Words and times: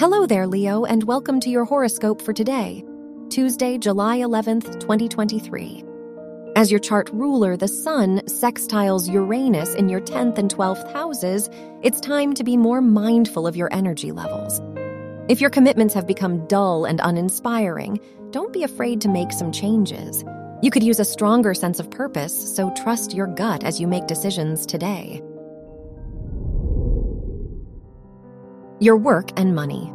Hello 0.00 0.26
there, 0.26 0.46
Leo, 0.46 0.84
and 0.84 1.02
welcome 1.02 1.40
to 1.40 1.50
your 1.50 1.64
horoscope 1.64 2.22
for 2.22 2.32
today, 2.32 2.84
Tuesday, 3.30 3.78
July 3.78 4.18
11th, 4.18 4.78
2023. 4.78 5.82
As 6.54 6.70
your 6.70 6.78
chart 6.78 7.10
ruler, 7.12 7.56
the 7.56 7.66
Sun 7.66 8.20
sextiles 8.26 9.12
Uranus 9.12 9.74
in 9.74 9.88
your 9.88 10.00
10th 10.00 10.38
and 10.38 10.54
12th 10.54 10.92
houses, 10.92 11.50
it's 11.82 11.98
time 11.98 12.32
to 12.34 12.44
be 12.44 12.56
more 12.56 12.80
mindful 12.80 13.44
of 13.44 13.56
your 13.56 13.74
energy 13.74 14.12
levels. 14.12 14.62
If 15.28 15.40
your 15.40 15.50
commitments 15.50 15.94
have 15.94 16.06
become 16.06 16.46
dull 16.46 16.84
and 16.84 17.00
uninspiring, 17.02 17.98
don't 18.30 18.52
be 18.52 18.62
afraid 18.62 19.00
to 19.00 19.08
make 19.08 19.32
some 19.32 19.50
changes. 19.50 20.24
You 20.62 20.70
could 20.70 20.84
use 20.84 21.00
a 21.00 21.04
stronger 21.04 21.54
sense 21.54 21.80
of 21.80 21.90
purpose, 21.90 22.54
so 22.54 22.72
trust 22.76 23.14
your 23.14 23.26
gut 23.26 23.64
as 23.64 23.80
you 23.80 23.88
make 23.88 24.06
decisions 24.06 24.64
today. 24.64 25.20
Your 28.80 28.96
work 28.96 29.32
and 29.36 29.56
money. 29.56 29.92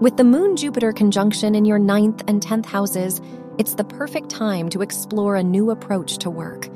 With 0.00 0.16
the 0.16 0.24
Moon 0.24 0.56
Jupiter 0.56 0.92
conjunction 0.92 1.54
in 1.54 1.64
your 1.64 1.78
ninth 1.78 2.24
and 2.26 2.42
10th 2.42 2.66
houses, 2.66 3.20
it's 3.58 3.76
the 3.76 3.84
perfect 3.84 4.28
time 4.28 4.68
to 4.70 4.82
explore 4.82 5.36
a 5.36 5.42
new 5.44 5.70
approach 5.70 6.18
to 6.18 6.28
work. 6.28 6.68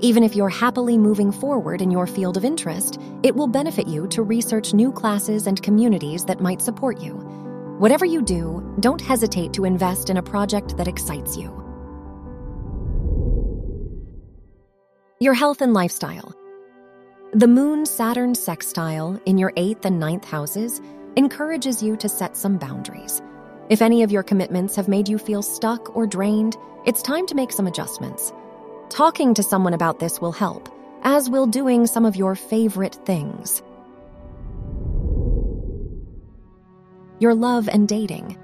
Even 0.00 0.22
if 0.22 0.36
you're 0.36 0.50
happily 0.50 0.98
moving 0.98 1.32
forward 1.32 1.80
in 1.80 1.90
your 1.90 2.06
field 2.06 2.36
of 2.36 2.44
interest, 2.44 3.00
it 3.22 3.34
will 3.34 3.46
benefit 3.46 3.88
you 3.88 4.06
to 4.08 4.22
research 4.22 4.74
new 4.74 4.92
classes 4.92 5.46
and 5.46 5.62
communities 5.62 6.26
that 6.26 6.42
might 6.42 6.60
support 6.60 7.00
you. 7.00 7.14
Whatever 7.78 8.04
you 8.04 8.20
do, 8.20 8.76
don't 8.80 9.00
hesitate 9.00 9.54
to 9.54 9.64
invest 9.64 10.10
in 10.10 10.18
a 10.18 10.22
project 10.22 10.76
that 10.76 10.88
excites 10.88 11.38
you. 11.38 11.48
Your 15.20 15.32
health 15.32 15.62
and 15.62 15.72
lifestyle. 15.72 16.34
The 17.32 17.46
Moon 17.46 17.86
Saturn 17.86 18.34
sextile 18.34 19.20
in 19.24 19.38
your 19.38 19.52
eighth 19.56 19.84
and 19.84 20.00
ninth 20.00 20.24
houses 20.24 20.80
encourages 21.14 21.80
you 21.80 21.96
to 21.98 22.08
set 22.08 22.36
some 22.36 22.58
boundaries. 22.58 23.22
If 23.68 23.82
any 23.82 24.02
of 24.02 24.10
your 24.10 24.24
commitments 24.24 24.74
have 24.74 24.88
made 24.88 25.08
you 25.08 25.16
feel 25.16 25.40
stuck 25.40 25.94
or 25.94 26.08
drained, 26.08 26.56
it's 26.86 27.02
time 27.02 27.26
to 27.26 27.36
make 27.36 27.52
some 27.52 27.68
adjustments. 27.68 28.32
Talking 28.88 29.32
to 29.34 29.44
someone 29.44 29.74
about 29.74 30.00
this 30.00 30.20
will 30.20 30.32
help, 30.32 30.68
as 31.04 31.30
will 31.30 31.46
doing 31.46 31.86
some 31.86 32.04
of 32.04 32.16
your 32.16 32.34
favorite 32.34 32.96
things. 33.06 33.62
Your 37.20 37.36
love 37.36 37.68
and 37.68 37.86
dating. 37.86 38.36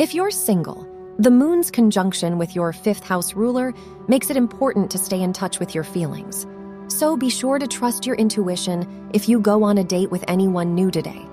If 0.00 0.14
you're 0.16 0.32
single, 0.32 0.84
the 1.20 1.30
moon's 1.30 1.70
conjunction 1.70 2.38
with 2.38 2.56
your 2.56 2.72
fifth 2.72 3.04
house 3.04 3.34
ruler 3.34 3.72
makes 4.08 4.30
it 4.30 4.36
important 4.36 4.90
to 4.90 4.98
stay 4.98 5.22
in 5.22 5.32
touch 5.32 5.60
with 5.60 5.76
your 5.76 5.84
feelings. 5.84 6.44
So 6.88 7.16
be 7.16 7.30
sure 7.30 7.58
to 7.58 7.66
trust 7.66 8.06
your 8.06 8.16
intuition 8.16 9.10
if 9.12 9.28
you 9.28 9.40
go 9.40 9.62
on 9.62 9.78
a 9.78 9.84
date 9.84 10.10
with 10.10 10.24
anyone 10.28 10.74
new 10.74 10.90
today. 10.90 11.26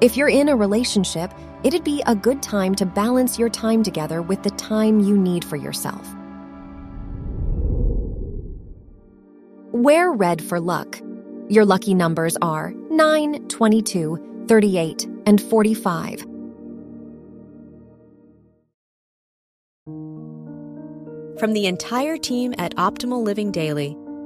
If 0.00 0.16
you're 0.16 0.28
in 0.28 0.48
a 0.48 0.56
relationship, 0.56 1.32
it'd 1.62 1.84
be 1.84 2.02
a 2.06 2.14
good 2.14 2.42
time 2.42 2.74
to 2.74 2.86
balance 2.86 3.38
your 3.38 3.48
time 3.48 3.82
together 3.82 4.20
with 4.20 4.42
the 4.42 4.50
time 4.50 5.00
you 5.00 5.16
need 5.16 5.44
for 5.44 5.56
yourself. 5.56 6.14
Wear 9.70 10.12
red 10.12 10.42
for 10.42 10.60
luck. 10.60 11.00
Your 11.48 11.64
lucky 11.64 11.94
numbers 11.94 12.36
are 12.42 12.72
9, 12.90 13.48
22, 13.48 14.44
38, 14.48 15.08
and 15.26 15.40
45. 15.40 16.26
From 21.38 21.54
the 21.54 21.66
entire 21.66 22.16
team 22.16 22.54
at 22.58 22.74
Optimal 22.76 23.22
Living 23.22 23.50
Daily, 23.50 23.96